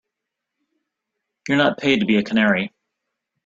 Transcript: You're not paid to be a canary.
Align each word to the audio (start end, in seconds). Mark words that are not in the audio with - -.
You're 1.47 1.59
not 1.59 1.77
paid 1.77 1.99
to 1.99 2.07
be 2.07 2.17
a 2.17 2.23
canary. 2.23 2.73